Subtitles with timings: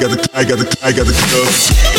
[0.00, 1.98] got the, I got the, I got the cuff.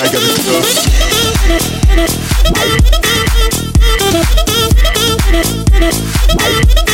[0.00, 0.34] I got the
[6.44, 6.87] cuff.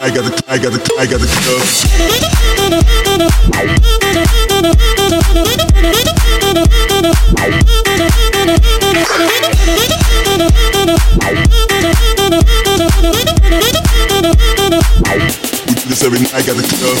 [0.00, 1.62] I got the, I got the, I got the club.
[15.66, 16.34] We do this every night.
[16.34, 16.98] I got the club.